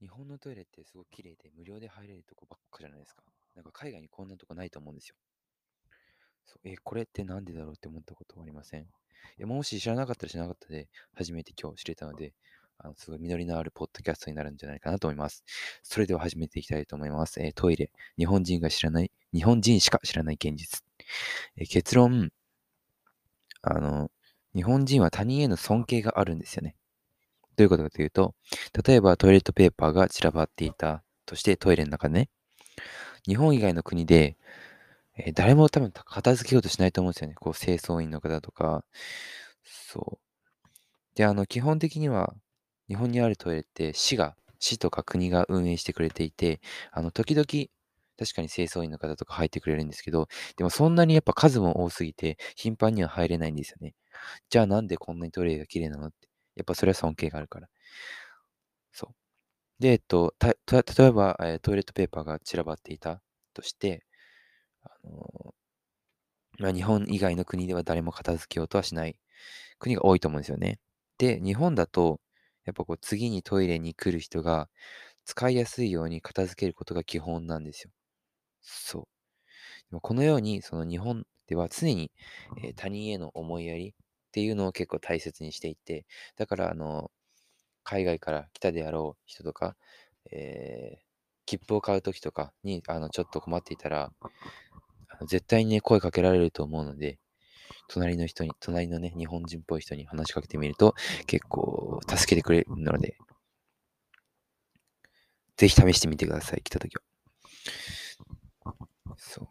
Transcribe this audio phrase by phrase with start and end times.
[0.00, 3.22] 日本のトイレってすごく綺麗で無料で入れるとこばっかじゃないですか。
[3.54, 5.16] なんか海外にこんなとこないと思うんですよ。
[6.44, 8.86] そうえ、これってなんでだろうって思ったことはありません。
[9.38, 12.34] えもし知らなかったら知らなかったで、初めて今日知れたので、
[12.78, 15.44] あのすごい実りのあるポッドキャストになるんじゃないかなと思います。
[15.82, 17.40] それでは始めていきたいと思います。
[17.40, 20.84] えー、トイレ、日本人が知らない、日本人しか知らない現実。
[21.56, 22.30] えー、結論、
[23.62, 24.10] あの、
[24.54, 26.76] 日本人は他人への尊敬があるんですよね。
[27.56, 28.34] どういうことかというと、
[28.86, 32.28] 例えばトイレットペーパーが散らばっていたとしてトイレの中でね、
[33.26, 34.36] 日本以外の国で
[35.16, 37.34] えー、誰も多分片付けようとしないと思うんですよね。
[37.34, 38.84] こう、清掃員の方とか。
[39.64, 40.36] そう。
[41.16, 42.34] で、あの、基本的には、
[42.88, 46.60] 日本にあるトイレって市が、市とか国が運営してくれていて、
[46.92, 47.46] あの、時々、
[48.18, 53.94] 確かに清掃員の方とか入ってくれるんですけど、でもそんなにやっぱ数も多すぎて、頻繁には入れないんですよね。
[54.50, 56.25] じゃあなんでこんなにトイレが綺麗なのって。
[56.56, 57.68] やっぱそれは尊敬があるから。
[58.92, 59.14] そう。
[59.82, 63.22] で、えっと、た、例えば、え、トイレットペーパーが散らばっていた
[63.54, 64.04] として、
[64.82, 65.54] あの
[66.58, 69.18] まあ、日本以外の国では誰も片付けようとはしない
[69.78, 70.78] 国が多いと思うんですよね。
[71.18, 72.20] で、日本だと、
[72.64, 74.68] やっぱこう次にトイレに来る人が
[75.24, 77.90] 使いやすいように片付けることが基本なんですよ。
[78.62, 79.04] そう。
[79.90, 82.10] でもこのように、その日本では常に、
[82.62, 83.94] え、他人への思いやり
[84.26, 87.10] っていうのを結構大切にしていて、だから、あの、
[87.84, 89.76] 海外から来たであろう人とか、
[90.30, 91.00] えー、
[91.46, 94.12] 切符を買うときとかに、あの、ちょっと困っていたら、
[95.26, 97.18] 絶対にね、声かけられると思うので、
[97.88, 100.94] 隣の人に、隣のね、日本人っぽい人に話しかけてみると、
[101.26, 103.16] 結構助けてくれるので、
[105.56, 107.02] ぜひ試してみてください、来たときは。
[109.16, 109.48] そ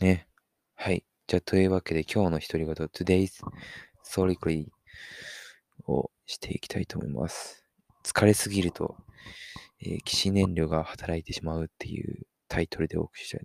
[0.00, 0.04] う。
[0.04, 0.29] ね。
[1.30, 3.40] じゃあ、というわけで、今日の独り言、Today's
[4.04, 4.66] Solidly
[5.86, 7.64] をしていきたいと思います。
[8.02, 8.96] 疲れすぎると、
[9.80, 13.40] えー、起死燃料が働いてしまうっていうタイトルでお送りしたい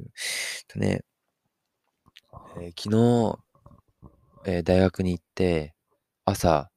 [0.68, 1.04] とね、
[2.60, 3.38] えー、昨日、
[4.48, 5.76] えー、大学に行って、
[6.26, 6.72] 朝、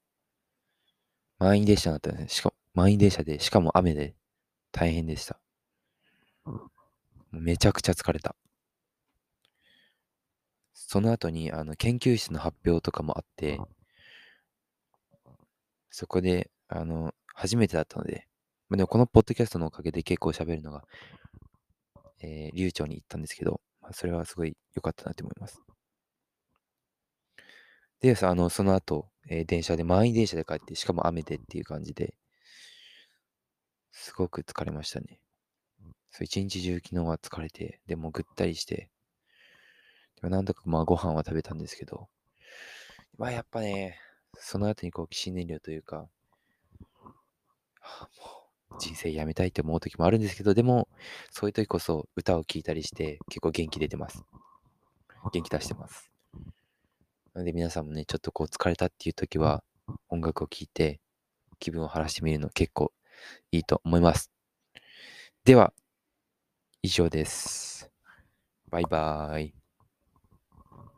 [1.39, 2.29] 満員電車だったんですね。
[2.29, 4.15] しかも、満員電車で、しかも雨で
[4.73, 5.41] 大変でした。
[7.31, 8.37] めちゃくちゃ疲れた。
[10.87, 13.61] その後に、あの、研究室の発表とかもあって、
[15.91, 18.27] そこで、あの、初めてだったので、
[18.69, 20.85] まあ、でもこのポッドキャストのおかげで結構喋るのが
[22.21, 25.61] えー、流暢に行ったんですけど、まあ、それはすごい良かったなと思います。
[28.01, 32.15] で、あの、その後、えー、電車で、満員電車で帰って、しかも雨でっていう感じで、
[33.93, 35.21] すごく疲れましたね。
[36.11, 38.89] そう、一日中昨日は疲れて、でもぐったりして、
[40.23, 42.09] なんとかまあご飯は食べたんですけど、
[43.17, 43.99] まあやっぱね、
[44.39, 46.09] その後にこう、起死燃料というか、
[48.71, 50.89] もう、人生やめたいって思う時もあるんですけど、でも、
[51.31, 54.23] そういう時こそ歌を聴いたりして、結構元気出てます。
[55.33, 56.11] 元気出してます。
[57.35, 59.63] なので皆さんもね、ちょっとこう疲れたっていう時は、
[60.09, 61.01] 音楽を聴いて、
[61.59, 62.93] 気分を晴らしてみるの結構
[63.51, 64.31] いいと思います。
[65.45, 65.73] では、
[66.83, 67.91] 以上です。
[68.71, 69.68] バイバーイ。